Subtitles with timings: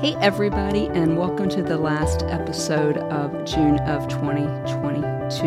[0.00, 5.46] Hey, everybody, and welcome to the last episode of June of 2022.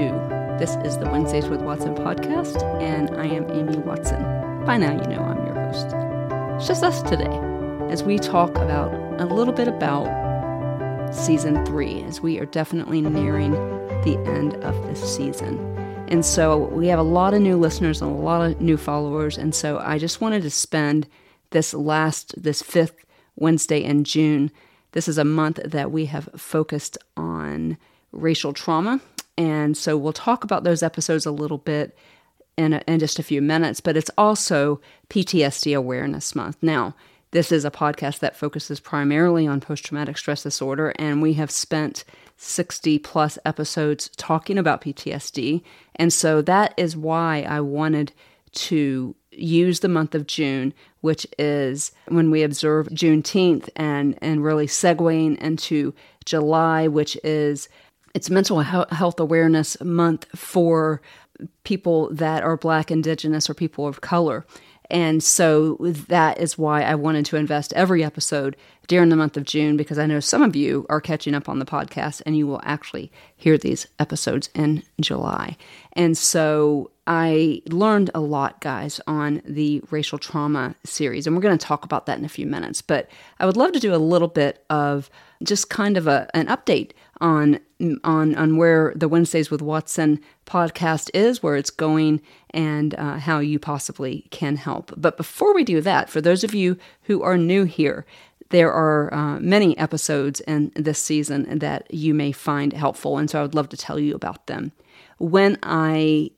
[0.59, 4.21] This is the Wednesdays with Watson podcast, and I am Amy Watson.
[4.63, 5.87] By now, you know I'm your host.
[6.55, 7.35] It's just us today
[7.91, 10.05] as we talk about a little bit about
[11.15, 13.53] season three, as we are definitely nearing
[14.03, 15.57] the end of this season.
[16.09, 19.35] And so we have a lot of new listeners and a lot of new followers.
[19.35, 21.07] And so I just wanted to spend
[21.49, 23.03] this last, this fifth
[23.35, 24.51] Wednesday in June.
[24.91, 27.77] This is a month that we have focused on
[28.11, 28.99] racial trauma.
[29.37, 31.97] And so we'll talk about those episodes a little bit
[32.57, 36.57] in, a, in just a few minutes, but it's also PTSD Awareness Month.
[36.61, 36.95] Now,
[37.31, 41.49] this is a podcast that focuses primarily on post traumatic stress disorder, and we have
[41.49, 42.03] spent
[42.37, 45.63] 60 plus episodes talking about PTSD.
[45.95, 48.13] And so that is why I wanted
[48.53, 54.67] to use the month of June, which is when we observe Juneteenth, and, and really
[54.67, 55.93] segueing into
[56.25, 57.69] July, which is
[58.13, 61.01] it's mental health awareness month for
[61.63, 64.45] people that are black indigenous or people of color
[64.93, 68.55] and so that is why I wanted to invest every episode
[68.87, 71.57] during the month of June because I know some of you are catching up on
[71.57, 75.57] the podcast and you will actually hear these episodes in July.
[75.93, 81.25] And so I learned a lot, guys, on the racial trauma series.
[81.25, 82.83] And we're going to talk about that in a few minutes.
[82.83, 85.09] But I would love to do a little bit of
[85.43, 86.91] just kind of a, an update
[87.21, 87.59] on
[88.03, 93.39] on on where the Wednesdays with Watson podcast is, where it's going, and uh, how
[93.39, 94.93] you possibly can help.
[94.97, 98.05] But before we do that, for those of you who are new here,
[98.49, 103.39] there are uh, many episodes in this season that you may find helpful, and so
[103.39, 104.71] I would love to tell you about them.
[105.17, 106.31] When I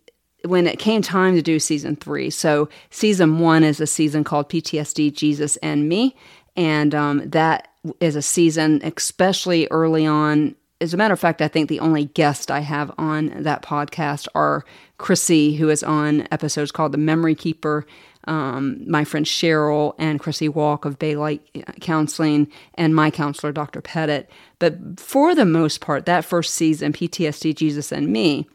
[0.43, 4.49] when it came time to do season three, so season one is a season called
[4.49, 6.15] PTSD, Jesus and Me,
[6.55, 11.47] and um, that is a season, especially early on as a matter of fact, I
[11.47, 14.65] think the only guest I have on that podcast are
[14.97, 17.85] Chrissy, who is on episodes called The Memory Keeper,
[18.25, 21.41] um, my friend Cheryl, and Chrissy Walk of Baylight
[21.79, 23.81] Counseling, and my counselor, Dr.
[23.81, 24.29] Pettit.
[24.59, 28.47] But for the most part, that first season, PTSD, Jesus, and Me,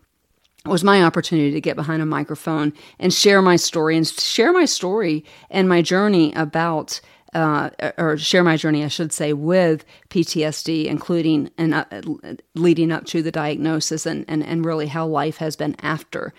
[0.66, 4.66] was my opportunity to get behind a microphone and share my story and share my
[4.66, 7.00] story and my journey about
[7.34, 11.84] uh, or share my journey, I should say, with PTSD, including and uh,
[12.54, 16.32] leading up to the diagnosis and, and, and really how life has been after.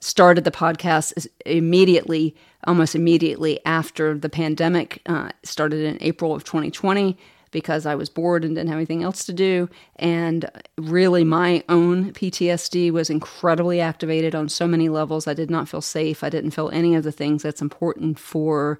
[0.00, 2.36] Started the podcast immediately,
[2.66, 7.16] almost immediately after the pandemic uh, started in April of 2020
[7.50, 9.70] because I was bored and didn't have anything else to do.
[9.96, 15.26] And really, my own PTSD was incredibly activated on so many levels.
[15.26, 16.22] I did not feel safe.
[16.22, 18.78] I didn't feel any of the things that's important for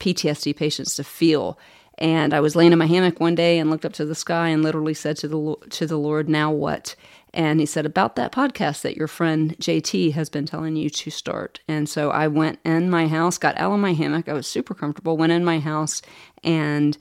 [0.00, 1.58] PTSD patients to feel.
[1.98, 4.48] And I was laying in my hammock one day and looked up to the sky
[4.48, 6.96] and literally said to the to the Lord, "Now what?"
[7.32, 11.10] And he said about that podcast that your friend JT has been telling you to
[11.10, 11.60] start.
[11.68, 14.28] And so I went in my house, got out of my hammock.
[14.28, 15.16] I was super comfortable.
[15.16, 16.02] Went in my house
[16.42, 16.96] and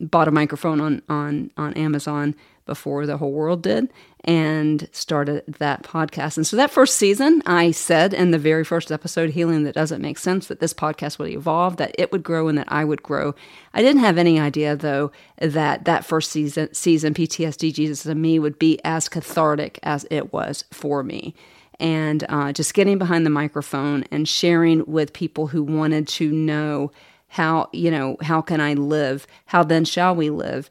[0.00, 2.34] bought a microphone on on on Amazon
[2.70, 3.92] before the whole world did
[4.22, 6.36] and started that podcast.
[6.36, 10.00] And so that first season, I said in the very first episode, Healing That Doesn't
[10.00, 13.02] Make Sense, that this podcast would evolve, that it would grow, and that I would
[13.02, 13.34] grow.
[13.74, 18.38] I didn't have any idea, though, that that first season, season PTSD Jesus and Me
[18.38, 21.34] would be as cathartic as it was for me.
[21.80, 26.92] And uh, just getting behind the microphone and sharing with people who wanted to know
[27.26, 29.26] how, you know, how can I live?
[29.46, 30.70] How then shall we live?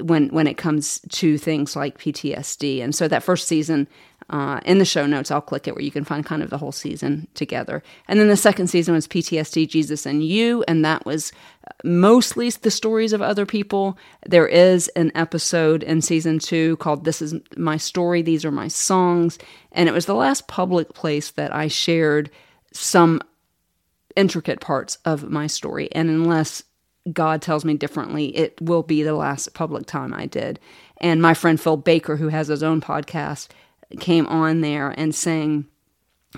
[0.00, 2.82] When when it comes to things like PTSD.
[2.82, 3.88] And so that first season,
[4.28, 6.58] uh, in the show notes, I'll click it where you can find kind of the
[6.58, 7.82] whole season together.
[8.08, 11.32] And then the second season was PTSD, Jesus, and You, and that was
[11.84, 13.96] mostly the stories of other people.
[14.26, 18.68] There is an episode in season two called This Is My Story, These Are My
[18.68, 19.38] Songs.
[19.72, 22.30] And it was the last public place that I shared
[22.72, 23.20] some
[24.16, 25.88] intricate parts of my story.
[25.92, 26.64] And unless
[27.12, 30.58] God tells me differently, it will be the last public time I did.
[30.98, 33.48] And my friend Phil Baker, who has his own podcast,
[34.00, 35.66] came on there and sang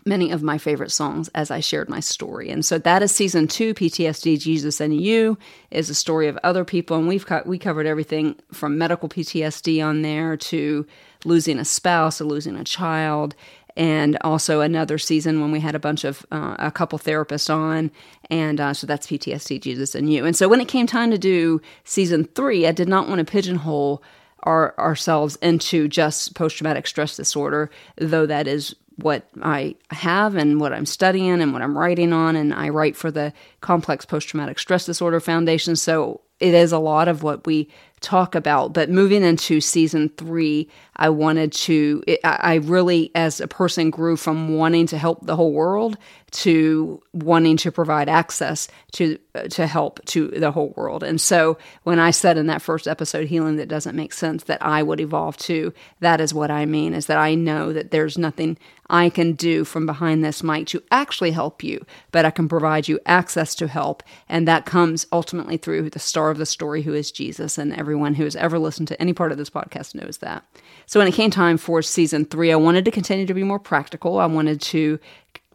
[0.05, 2.51] many of my favorite songs as I shared my story.
[2.51, 5.39] And so that is season two, PTSD, Jesus and You,
[5.71, 6.97] is a story of other people.
[6.97, 10.87] And we've got, we covered everything from medical PTSD on there to
[11.25, 13.35] losing a spouse or losing a child
[13.79, 17.91] and also another season when we had a bunch of uh, a couple therapists on
[18.29, 21.19] and uh, so that's ptsd jesus and you and so when it came time to
[21.19, 24.03] do season three i did not want to pigeonhole
[24.43, 30.73] our, ourselves into just post-traumatic stress disorder though that is what I have and what
[30.73, 32.35] I'm studying and what I'm writing on.
[32.35, 35.77] And I write for the Complex Post Traumatic Stress Disorder Foundation.
[35.77, 37.69] So it is a lot of what we
[38.01, 38.73] talk about.
[38.73, 44.17] But moving into season three, I wanted to, it, I really, as a person, grew
[44.17, 45.97] from wanting to help the whole world
[46.31, 51.03] to wanting to provide access to uh, to help to the whole world.
[51.03, 54.63] And so when I said in that first episode healing that doesn't make sense that
[54.63, 58.19] I would evolve to, that is what I mean is that I know that there's
[58.19, 58.59] nothing
[58.91, 62.89] I can do from behind this mic to actually help you, but I can provide
[62.89, 66.95] you access to help and that comes ultimately through the star of the story who
[66.95, 70.19] is Jesus and everyone who has ever listened to any part of this podcast knows
[70.19, 70.45] that.
[70.85, 73.59] So when it came time for season 3, I wanted to continue to be more
[73.59, 74.19] practical.
[74.19, 74.99] I wanted to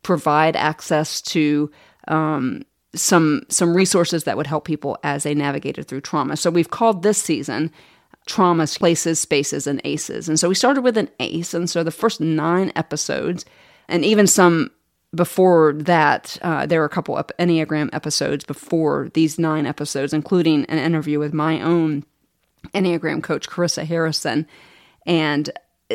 [0.01, 1.69] provide access to
[2.07, 2.63] um,
[2.95, 6.35] some some resources that would help people as they navigated through trauma.
[6.35, 7.71] So we've called this season
[8.27, 10.27] traumas, places, spaces, and aces.
[10.27, 13.45] And so we started with an ace, and so the first nine episodes,
[13.87, 14.71] and even some
[15.13, 20.65] before that, uh, there were a couple of Enneagram episodes before these nine episodes, including
[20.65, 22.03] an interview with my own
[22.73, 24.47] Enneagram coach, Carissa Harrison,
[25.05, 25.49] and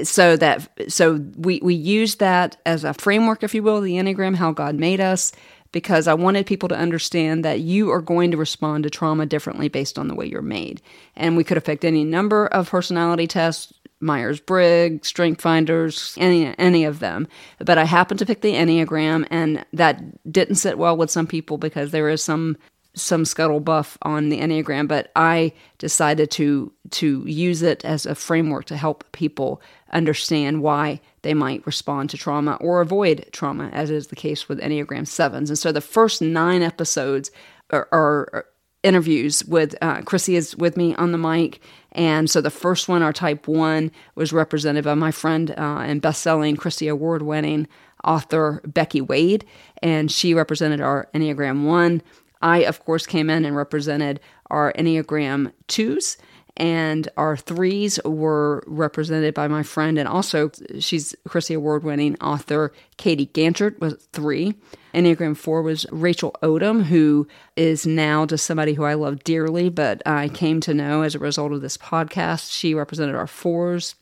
[0.05, 4.37] so that so we we use that as a framework if you will the enneagram
[4.37, 5.33] how god made us
[5.73, 9.69] because i wanted people to understand that you are going to respond to trauma differently
[9.69, 10.81] based on the way you're made.
[11.17, 17.01] And we could affect any number of personality tests myers-briggs strength finders any any of
[17.01, 17.27] them.
[17.59, 20.01] But i happened to pick the enneagram and that
[20.31, 22.57] didn't sit well with some people because there is some
[23.01, 28.65] some scuttlebuff on the Enneagram, but I decided to to use it as a framework
[28.67, 29.61] to help people
[29.93, 34.61] understand why they might respond to trauma or avoid trauma, as is the case with
[34.61, 35.51] Enneagram sevens.
[35.51, 37.31] And so the first nine episodes
[37.71, 38.47] are, are
[38.83, 41.61] interviews with uh, Chrissy is with me on the mic,
[41.93, 46.01] and so the first one, our type one, was represented by my friend uh, and
[46.01, 47.67] best-selling Christy Award-winning
[48.05, 49.45] author Becky Wade,
[49.83, 52.03] and she represented our Enneagram one.
[52.41, 54.21] I, of course, came in and represented
[54.51, 56.17] our Enneagram 2s,
[56.59, 60.51] and our threes were represented by my friend and also
[60.81, 64.55] she's Christy Award winning author Katie Ganshert was three.
[64.93, 70.03] Enneagram four was Rachel Odom, who is now just somebody who I love dearly, but
[70.05, 72.53] I came to know as a result of this podcast.
[72.53, 73.95] She represented our fours.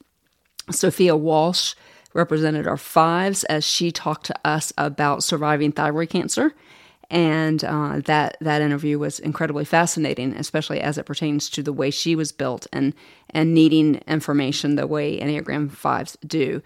[0.71, 1.75] Sophia Walsh
[2.15, 6.55] represented our fives as she talked to us about surviving thyroid cancer
[7.11, 11.91] and uh, that that interview was incredibly fascinating, especially as it pertains to the way
[11.91, 12.95] she was built and
[13.31, 16.63] and needing information the way Enneagram fives do.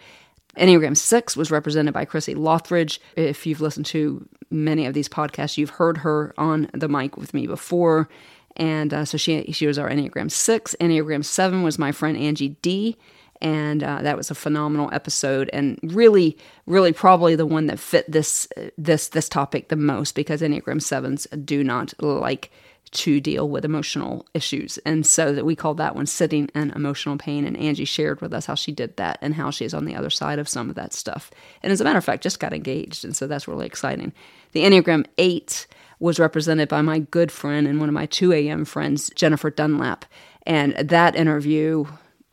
[0.57, 2.99] Enneagram six was represented by Chrissy Lothridge.
[3.17, 7.35] If you've listened to many of these podcasts, you've heard her on the mic with
[7.35, 8.09] me before,
[8.57, 10.75] and uh, so she she was our Enneagram six.
[10.81, 12.97] Enneagram seven was my friend Angie D
[13.41, 18.11] and uh, that was a phenomenal episode and really really probably the one that fit
[18.11, 22.51] this this this topic the most because enneagram 7s do not like
[22.93, 24.79] to deal with emotional issues.
[24.79, 27.47] And so that we called that one sitting in emotional pain.
[27.47, 29.95] And angie shared with us how she did that and how she is on the
[29.95, 31.31] other side of some of that stuff.
[31.63, 33.05] And as a matter of fact just got engaged.
[33.05, 34.13] And so that's really exciting.
[34.53, 35.67] The enneagram 8
[36.01, 40.05] was represented by my good friend and one of my 2 a.m friends jennifer dunlap.
[40.45, 41.85] And that interview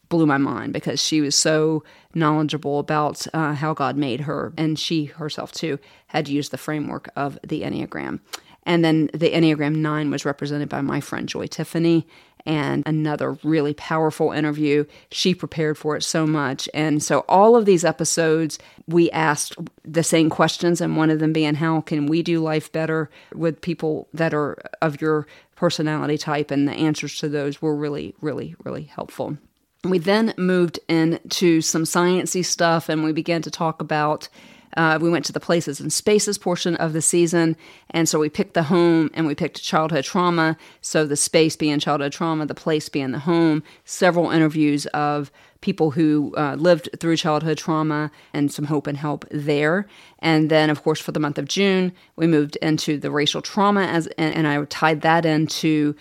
[0.10, 1.84] blew my mind because she was so
[2.14, 7.10] knowledgeable about uh, how God made her, and she herself too had used the framework
[7.16, 8.20] of the Enneagram.
[8.64, 12.06] And then the Enneagram 9 was represented by my friend Joy Tiffany,
[12.48, 14.86] and another really powerful interview.
[15.12, 16.70] She prepared for it so much.
[16.74, 21.34] And so, all of these episodes, we asked the same questions, and one of them
[21.34, 26.50] being, How can we do life better with people that are of your personality type?
[26.50, 29.38] And the answers to those were really, really, really helpful.
[29.90, 34.30] We then moved into some sciency stuff and we began to talk about
[34.78, 37.58] uh, we went to the places and spaces portion of the season.
[37.90, 40.56] And so we picked the home and we picked childhood trauma.
[40.82, 45.92] So the space being childhood trauma, the place being the home, several interviews of people
[45.92, 49.88] who uh, lived through childhood trauma and some hope and help there.
[50.20, 53.82] And then, of course, for the month of June, we moved into the racial trauma
[53.82, 55.96] as, and, and I tied that into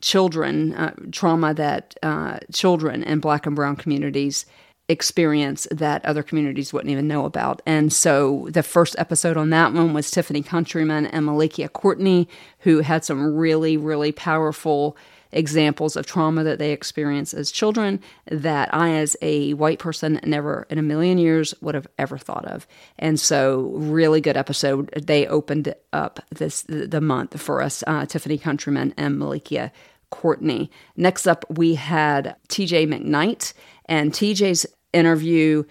[0.00, 4.46] children, uh, trauma that uh, children in black and brown communities
[4.88, 7.62] experience that other communities wouldn't even know about.
[7.64, 12.28] And so the first episode on that one was Tiffany Countryman and Malikia Courtney,
[12.60, 14.96] who had some really, really powerful
[15.32, 20.66] examples of trauma that they experienced as children that I, as a white person, never
[20.70, 22.66] in a million years would have ever thought of.
[22.98, 24.90] And so, really good episode.
[24.90, 29.70] They opened up this the month for us, uh, Tiffany Countryman and Malikia
[30.10, 30.70] Courtney.
[30.96, 33.52] Next up, we had TJ McKnight,
[33.86, 35.64] and TJ's interview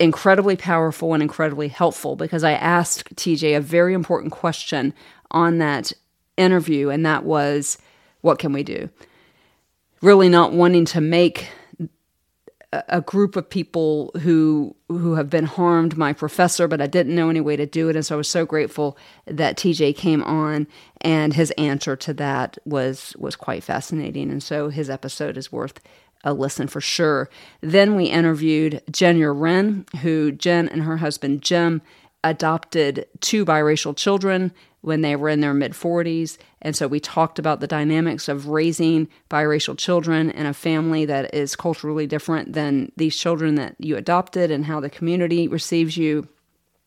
[0.00, 4.94] incredibly powerful and incredibly helpful because I asked TJ a very important question
[5.30, 5.92] on that
[6.36, 7.78] interview, and that was,
[8.20, 8.90] What can we do?
[10.02, 11.48] really not wanting to make
[12.70, 17.30] a group of people who who have been harmed my professor but I didn't know
[17.30, 20.66] any way to do it and so I was so grateful that TJ came on
[21.00, 25.80] and his answer to that was was quite fascinating and so his episode is worth
[26.24, 27.30] a listen for sure.
[27.60, 31.80] Then we interviewed Jen Wren, who Jen and her husband Jim
[32.24, 36.38] adopted two biracial children when they were in their mid 40s.
[36.62, 41.34] And so we talked about the dynamics of raising biracial children in a family that
[41.34, 46.28] is culturally different than these children that you adopted and how the community receives you,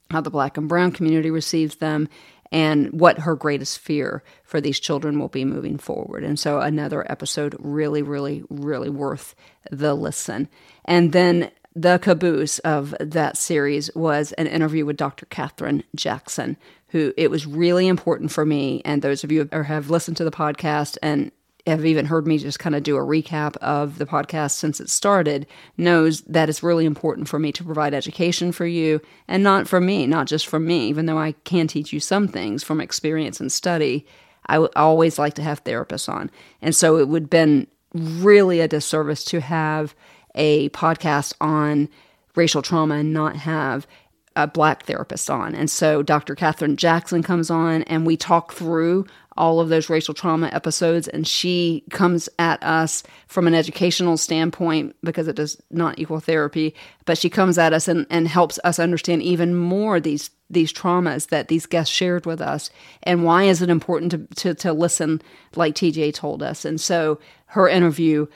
[0.10, 2.08] how the black and brown community receives them,
[2.52, 6.24] and what her greatest fear for these children will be moving forward.
[6.24, 9.36] And so another episode really, really, really worth
[9.72, 10.50] the listen.
[10.84, 15.26] And then the caboose of that series was an interview with Dr.
[15.28, 16.58] Kathryn Jackson,
[16.90, 18.82] who it was really important for me.
[18.84, 21.32] And those of you who have listened to the podcast and
[21.68, 24.90] have even heard me just kind of do a recap of the podcast since it
[24.90, 25.46] started
[25.78, 29.80] knows that it's really important for me to provide education for you and not for
[29.80, 33.40] me, not just for me, even though I can teach you some things from experience
[33.40, 34.06] and study.
[34.48, 36.32] I w- always like to have therapists on.
[36.62, 39.94] And so it would have been really a disservice to have
[40.36, 41.90] a podcast on
[42.36, 43.88] racial trauma and not have
[44.36, 45.54] a black therapist on.
[45.56, 46.36] And so Dr.
[46.36, 49.06] Kathryn Jackson comes on and we talk through
[49.38, 54.96] all of those racial trauma episodes and she comes at us from an educational standpoint
[55.04, 58.80] because it does not equal therapy, but she comes at us and, and helps us
[58.80, 62.70] understand even more these these traumas that these guests shared with us
[63.04, 65.22] and why is it important to, to, to listen
[65.56, 66.66] like TJ told us.
[66.66, 68.28] And so her interview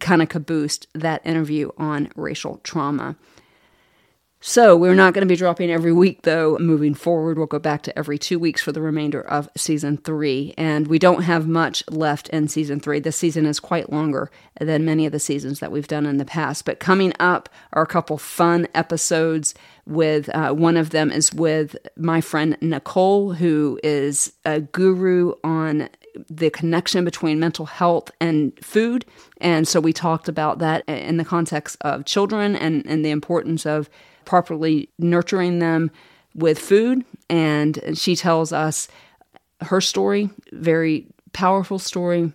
[0.00, 3.16] kind of caboosed that interview on racial trauma.
[4.44, 6.58] So, we're not going to be dropping every week, though.
[6.58, 10.52] Moving forward, we'll go back to every two weeks for the remainder of season three.
[10.58, 12.98] And we don't have much left in season three.
[12.98, 16.24] This season is quite longer than many of the seasons that we've done in the
[16.24, 16.64] past.
[16.64, 19.54] But coming up are a couple fun episodes.
[19.86, 25.88] With uh, one of them is with my friend Nicole, who is a guru on
[26.28, 29.04] the connection between mental health and food.
[29.40, 33.66] And so we talked about that in the context of children and, and the importance
[33.66, 33.88] of
[34.24, 35.90] properly nurturing them
[36.34, 37.04] with food.
[37.28, 38.88] And she tells us
[39.62, 42.32] her story, very powerful story,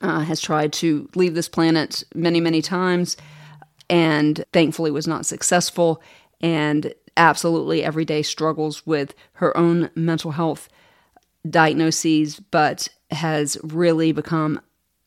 [0.00, 3.16] uh, has tried to leave this planet many, many times
[3.88, 6.02] and thankfully was not successful.
[6.40, 10.68] And absolutely every day struggles with her own mental health
[11.48, 14.60] diagnoses, but has really become,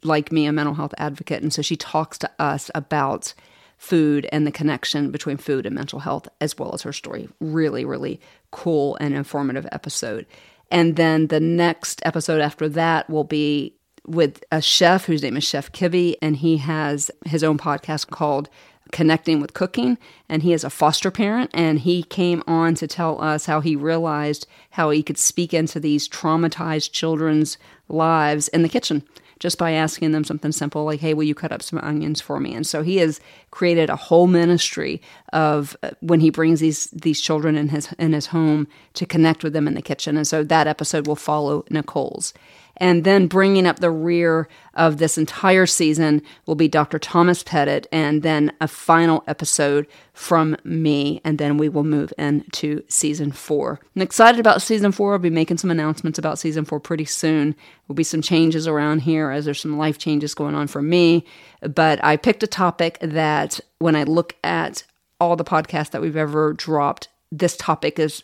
[0.03, 1.41] like me, a mental health advocate.
[1.41, 3.33] And so she talks to us about
[3.77, 7.27] food and the connection between food and mental health, as well as her story.
[7.39, 10.25] Really, really cool and informative episode.
[10.71, 15.43] And then the next episode after that will be with a chef whose name is
[15.43, 18.49] Chef Kibby, and he has his own podcast called
[18.93, 19.97] Connecting with Cooking.
[20.29, 23.75] And he is a foster parent, and he came on to tell us how he
[23.75, 27.57] realized how he could speak into these traumatized children's
[27.89, 29.03] lives in the kitchen
[29.43, 32.39] just by asking them something simple like, hey, will you cut up some onions for
[32.39, 32.53] me?
[32.53, 33.19] And so he has
[33.51, 35.01] created a whole ministry
[35.33, 39.43] of uh, when he brings these these children in his in his home to connect
[39.43, 40.15] with them in the kitchen.
[40.15, 42.33] And so that episode will follow Nicole's.
[42.77, 46.97] And then bringing up the rear of this entire season will be Dr.
[46.97, 52.83] Thomas Pettit, and then a final episode from me, and then we will move into
[52.87, 53.79] season four.
[53.95, 55.13] I'm excited about season four.
[55.13, 57.51] I'll be making some announcements about season four pretty soon.
[57.51, 57.57] There
[57.89, 61.25] Will be some changes around here as there's some life changes going on for me.
[61.61, 64.83] But I picked a topic that when I look at
[65.19, 68.23] all the podcasts that we've ever dropped, this topic is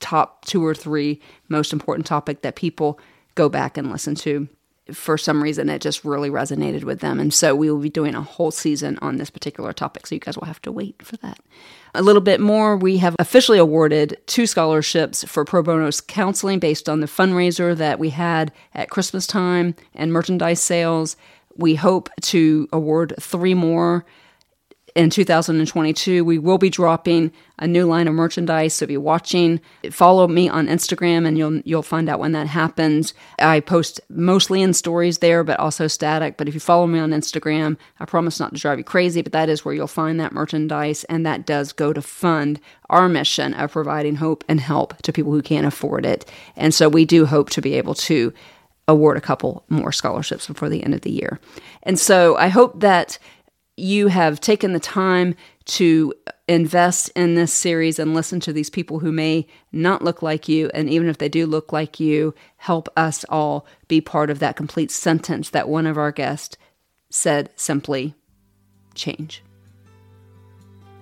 [0.00, 2.98] top two or three most important topic that people
[3.34, 4.48] go back and listen to.
[4.92, 7.20] For some reason, it just really resonated with them.
[7.20, 10.06] And so we will be doing a whole season on this particular topic.
[10.06, 11.38] So you guys will have to wait for that.
[11.94, 16.88] A little bit more, we have officially awarded two scholarships for pro bono counseling based
[16.88, 21.16] on the fundraiser that we had at Christmas time and merchandise sales.
[21.56, 24.04] We hope to award three more
[24.94, 30.26] in 2022 we will be dropping a new line of merchandise so you're watching follow
[30.26, 33.14] me on instagram and you'll you'll find out when that happens.
[33.38, 36.36] I post mostly in stories there but also static.
[36.36, 39.32] But if you follow me on instagram i promise not to drive you crazy but
[39.32, 43.54] that is where you'll find that merchandise and that does go to fund our mission
[43.54, 46.30] of providing hope and help to people who can't afford it.
[46.56, 48.32] And so we do hope to be able to
[48.88, 51.38] award a couple more scholarships before the end of the year.
[51.84, 53.18] And so i hope that
[53.80, 55.34] you have taken the time
[55.66, 56.12] to
[56.48, 60.70] invest in this series and listen to these people who may not look like you.
[60.74, 64.56] And even if they do look like you, help us all be part of that
[64.56, 66.56] complete sentence that one of our guests
[67.08, 68.14] said simply,
[68.94, 69.42] change.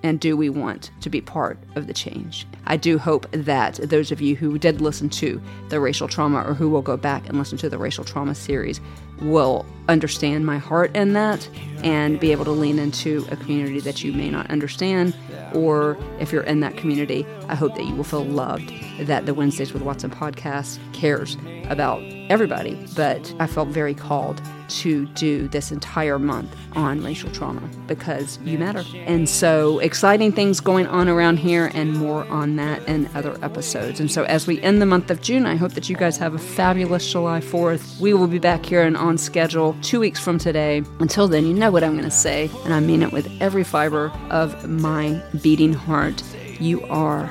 [0.02, 2.46] And do we want to be part of the change?
[2.66, 6.54] I do hope that those of you who did listen to the racial trauma or
[6.54, 8.80] who will go back and listen to the racial trauma series
[9.20, 11.48] will understand my heart in that
[11.82, 15.16] and be able to lean into a community that you may not understand.
[15.54, 18.70] Or if you're in that community, I hope that you will feel loved,
[19.00, 21.36] that the Wednesdays with Watson podcast cares
[21.68, 22.78] about everybody.
[22.94, 28.58] But I felt very called to do this entire month on racial trauma because you
[28.58, 28.84] matter.
[29.06, 33.98] And so exciting things going on around here and more on that in other episodes.
[33.98, 36.34] And so as we end the month of June, I hope that you guys have
[36.34, 37.98] a fabulous July 4th.
[37.98, 40.82] We will be back here and on schedule two weeks from today.
[41.00, 43.64] Until then, you know what I'm going to say, and I mean it with every
[43.64, 46.22] fiber of my beating heart.
[46.60, 47.30] You are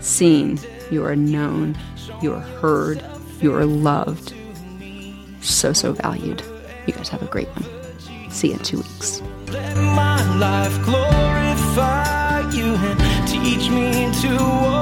[0.00, 0.58] seen,
[0.90, 1.78] you are known,
[2.20, 3.04] you are heard,
[3.40, 4.34] you are loved.
[5.40, 6.42] So, so valued.
[6.86, 8.30] You guys have a great one.
[8.30, 9.22] See you in two weeks.
[9.48, 14.76] Let my life glorify you and teach me to walk